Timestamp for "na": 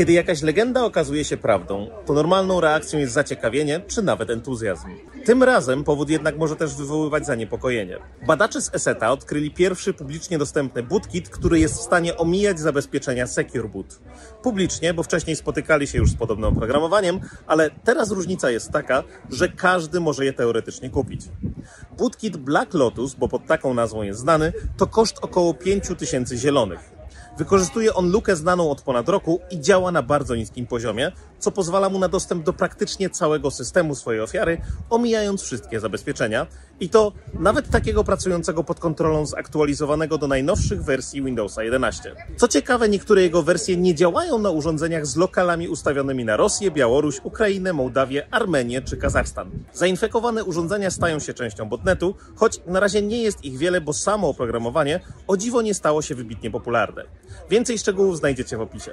29.92-30.02, 31.98-32.08, 44.38-44.50, 46.24-46.36, 52.66-52.80